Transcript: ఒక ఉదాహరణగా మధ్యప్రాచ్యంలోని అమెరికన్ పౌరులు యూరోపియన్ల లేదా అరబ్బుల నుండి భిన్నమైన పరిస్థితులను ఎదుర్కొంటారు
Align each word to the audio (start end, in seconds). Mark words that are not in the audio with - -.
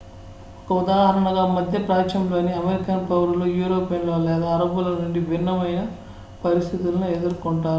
ఒక 0.61 0.71
ఉదాహరణగా 0.79 1.43
మధ్యప్రాచ్యంలోని 1.55 2.51
అమెరికన్ 2.59 3.07
పౌరులు 3.07 3.45
యూరోపియన్ల 3.55 4.17
లేదా 4.25 4.47
అరబ్బుల 4.53 4.89
నుండి 4.99 5.21
భిన్నమైన 5.29 5.81
పరిస్థితులను 6.43 7.07
ఎదుర్కొంటారు 7.15 7.69